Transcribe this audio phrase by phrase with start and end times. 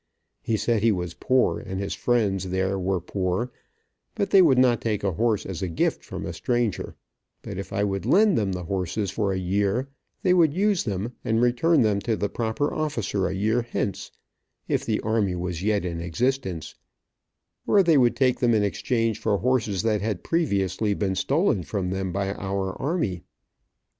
[0.41, 3.51] He said he was poor, and his friends there were poor,
[4.15, 6.95] but they would not take a horse as a gift from a stranger,
[7.43, 9.89] but if I would lend them the horses for a year,
[10.23, 14.09] they would use them, and return them to the proper officer a year hence,
[14.67, 16.73] if the army was yet in existence,
[17.67, 21.91] or they would take them in exchange for horses that had previously been stolen from
[21.91, 23.21] them by our army.